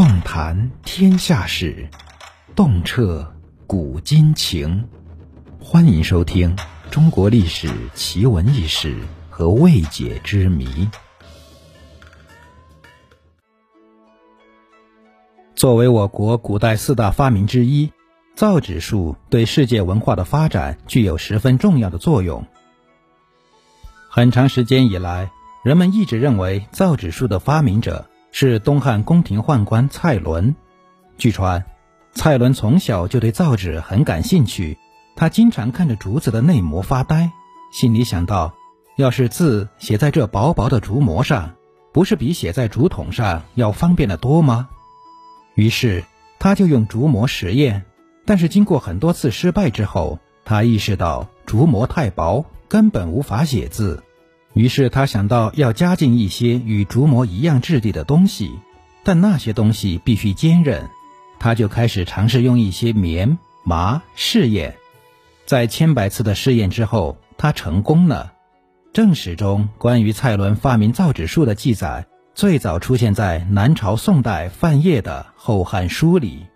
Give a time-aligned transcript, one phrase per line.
[0.00, 1.86] 纵谈天下事，
[2.56, 3.34] 洞彻
[3.66, 4.88] 古今情。
[5.62, 6.56] 欢迎收听
[6.90, 8.96] 《中国历史奇闻异事
[9.28, 10.64] 和未解之谜》。
[15.54, 17.92] 作为我国古代四大发明之一，
[18.34, 22.46] 造纸术对世界文化的发展具有十分重要的作用。
[24.08, 25.30] 很长时间以来，
[25.62, 30.54] 人们一直认为造纸术的发明者是东汉宫廷宦官蔡伦。
[31.18, 31.64] 据传，
[32.12, 34.78] 蔡伦从小就对造纸很感兴趣，
[35.16, 37.30] 他经常看着竹子的内膜发呆，
[37.72, 38.54] 心里想到：
[38.96, 41.54] 要是字写在这薄薄的竹膜上，
[41.92, 44.68] 不是比写在竹筒上要方便的多吗？
[45.54, 46.04] 于是，
[46.38, 47.84] 他就用竹膜实验。
[48.24, 54.02] 但是，经过很多次失败之后，他意识到竹膜太薄，根本无法写字。
[54.52, 58.50] 于是他想到要加进一些与竹膜一样质地的东西，
[59.04, 60.88] 但那些东西必须坚韧。
[61.38, 64.76] 他就开始尝试用一些棉麻试验。
[65.46, 68.32] 在千百次的试验之后，他成功了。
[68.92, 76.46] 正史中关于蔡伦发明造纸术的记载，最早出现在南朝宋代范晔的《后汉书》里。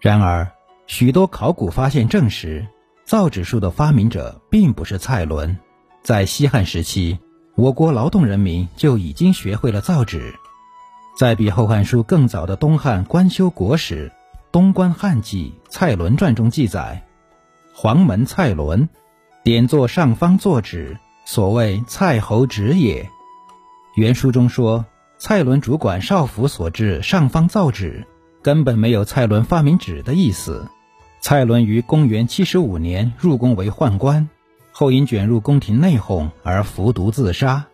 [0.00, 0.50] 然而，
[0.86, 2.66] 许多考古发现证实，
[3.04, 5.56] 造纸术的发明者并不是蔡伦。
[6.02, 7.18] 在西汉时期，
[7.54, 10.34] 我国劳动人民就已经学会了造纸。
[11.18, 14.08] 在比《后汉书》更早的东汉官修国史
[14.50, 17.06] 《东关汉纪·蔡伦传》中记载，
[17.74, 18.88] 黄门蔡伦
[19.44, 23.10] 点作上方作纸，所谓蔡侯纸也。
[23.94, 24.86] 原书中说，
[25.18, 28.06] 蔡伦主管少府所制上方造纸，
[28.42, 30.70] 根本没有蔡伦发明纸的意思。
[31.20, 34.30] 蔡伦于公元七十五年入宫为宦官。
[34.72, 37.66] 后因卷入宫廷内讧而服毒自杀。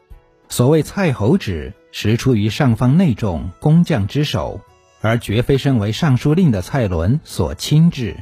[0.49, 4.61] 所谓蔡侯纸，实出于上方内重工匠之手，
[5.01, 8.17] 而绝非身为尚书令的蔡伦所亲制。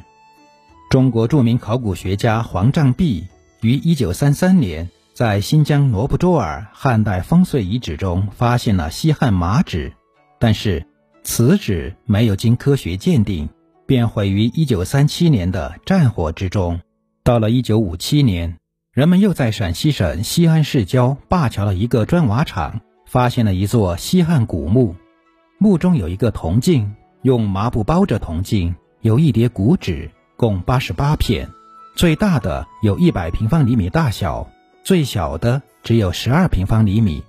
[0.91, 3.27] 中国著名考古学家黄丈弼
[3.61, 9.93] 于一九三三年在新疆罗布卓尔汉代烽燧遗址中发现了西汉麻纸，
[10.39, 10.87] 但是
[11.23, 13.49] 此纸没有经科学鉴定，
[13.87, 16.81] 便毁于一九三七年的战火之中。
[17.23, 18.57] 到了一九五七年。
[18.95, 24.95] 人们又在陕西省西安市郊灞桥的一个砖瓦厂发现了一座西汉古墓，
[25.59, 31.51] 墓中有一个铜镜，用麻布包着铜镜，有一叠古纸，共八十八片，
[31.97, 34.49] 最大的有一百平方厘米大小，
[34.85, 37.21] 最小的只有十二平方厘米，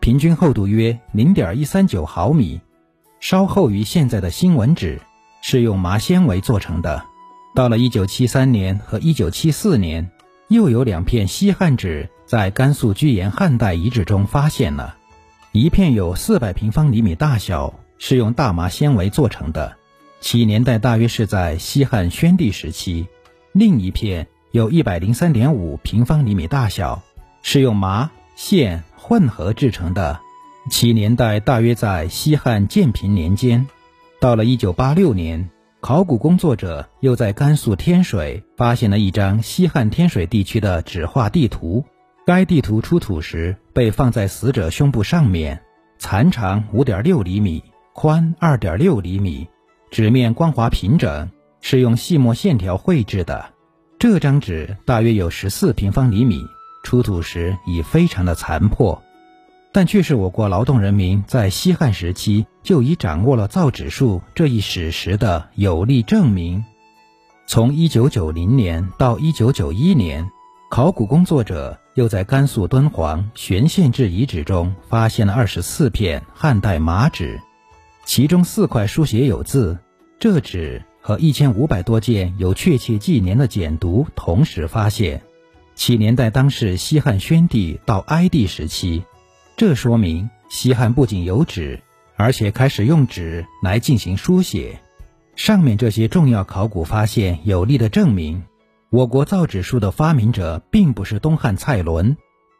[0.00, 2.60] 平均厚度约零点一三九毫米，
[3.18, 5.00] 稍厚于现在的新闻纸，
[5.40, 7.02] 是用麻纤维做成的。
[7.54, 10.10] 到了一九七三年和一九七四年。
[10.48, 14.96] 又有两片西汉纸在甘肃居延汉代遗址中发现了，
[15.52, 19.76] 一片有四百平方厘米大小，是用大麻纤维做成的，
[20.20, 23.06] 其年代大约是在西汉宣帝时期；
[23.52, 27.02] 另一片有一百零三点五平方厘米大小，
[27.42, 30.18] 是用麻线混合制成的，
[30.70, 33.66] 其年代大约在西汉建平年间。
[34.18, 35.50] 到了一九八六年。
[35.80, 41.84] 考古工作者又在甘肃天水发现了一张西汉天水地区的纸画地图。
[42.26, 45.62] 该地图出土时被放在死者胸部上面，
[45.98, 47.62] 残长五点六厘米，
[47.94, 49.48] 宽二点六厘米，
[49.90, 51.30] 纸面光滑平整，
[51.60, 53.54] 是用细墨线条绘制的。
[54.00, 56.44] 这张纸大约有十四平方厘米，
[56.82, 59.00] 出土时已非常的残破。
[59.72, 66.64] 但却是我国劳动人民在西汉时期就已掌握了造纸术这一史实的有力证明。
[67.46, 70.30] 从1990年到1991年，
[70.70, 77.40] 考古工作者又在甘肃敦煌玄县志遗址中发现了24片汉代麻纸，
[78.04, 79.78] 其中四块书写有字。
[80.18, 85.22] 这纸和1500多件有确切纪年的简牍同时发现，
[85.74, 89.04] 其年代当是西汉宣帝到哀帝时期。
[89.58, 91.82] 这说明西汉不仅有纸，
[92.14, 94.78] 而且开始用纸来进行书写。
[95.34, 98.44] 上面这些重要考古发现有力的证明，
[98.88, 102.16] 我国造纸术的发明者并不是东汉蔡伦。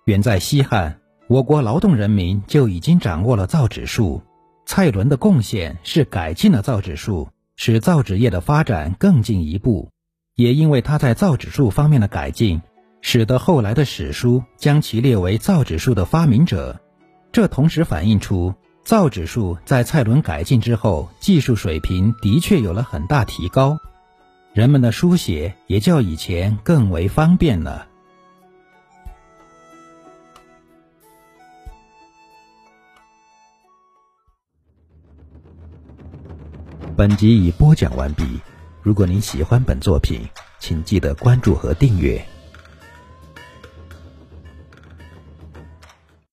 [0.06, 0.98] 远在西汉，
[1.28, 4.20] 我国劳动人民就已经掌握了造纸术。
[4.66, 9.88] 蔡伦的贡献是改进了造纸术，使造纸业的发展更进一步。
[10.34, 12.60] 也因为他在造纸术方面的改进，
[13.02, 16.80] 使得后来的史书将其列为造纸术的发明者。
[17.30, 18.54] 这同时反映出
[18.84, 23.78] 造纸术在蔡伦改进之后，技术水平的确有了很大提高，
[24.54, 27.86] 人们的书写也较以前更为方便了。
[36.96, 38.24] 本集已播讲完毕。
[38.82, 40.20] 如果您喜欢本作品，
[40.58, 42.26] 请记得关注和订阅。